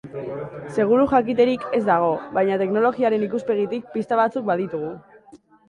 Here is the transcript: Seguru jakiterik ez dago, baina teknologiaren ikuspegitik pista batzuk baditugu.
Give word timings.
Seguru 0.77 1.03
jakiterik 1.11 1.67
ez 1.81 1.83
dago, 1.91 2.09
baina 2.39 2.59
teknologiaren 2.63 3.29
ikuspegitik 3.29 3.89
pista 3.99 4.21
batzuk 4.25 4.51
baditugu. 4.51 4.93